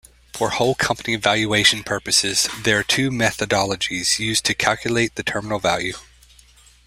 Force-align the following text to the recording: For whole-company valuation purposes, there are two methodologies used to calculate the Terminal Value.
For 0.33 0.49
whole-company 0.49 1.15
valuation 1.17 1.83
purposes, 1.83 2.49
there 2.63 2.79
are 2.79 2.83
two 2.83 3.11
methodologies 3.11 4.17
used 4.17 4.45
to 4.45 4.55
calculate 4.55 5.13
the 5.13 5.21
Terminal 5.21 5.59
Value. 5.59 5.93